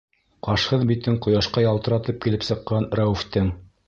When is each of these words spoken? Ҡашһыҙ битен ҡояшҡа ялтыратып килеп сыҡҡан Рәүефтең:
Ҡашһыҙ 0.45 0.85
битен 0.91 1.19
ҡояшҡа 1.25 1.63
ялтыратып 1.65 2.17
килеп 2.23 2.47
сыҡҡан 2.47 2.89
Рәүефтең: 3.01 3.53